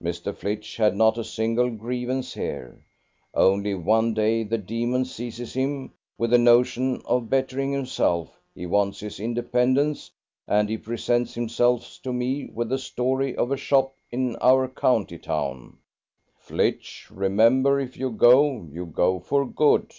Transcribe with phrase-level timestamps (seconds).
[0.00, 0.32] Mr.
[0.32, 2.80] Flitch had not a single grievance here;
[3.34, 9.00] only one day the demon seizes him with the notion of bettering himself he wants
[9.00, 10.08] his independence,
[10.46, 15.18] and he presents himself to me with a story of a shop in our county
[15.18, 15.76] town.
[16.38, 17.08] Flitch!
[17.10, 19.90] remember, if you go you go for good.